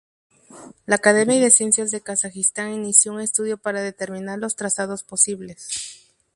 [0.87, 6.07] La Academia de Ciencias de Kazajistán inició un estudio para determinar los trazados posibles.